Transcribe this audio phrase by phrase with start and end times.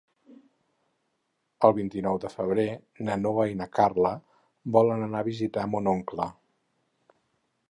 [1.69, 2.67] El vint-i-nou de febrer
[3.09, 4.17] na Noa i na Carla
[4.79, 6.31] volen anar a visitar mon oncle.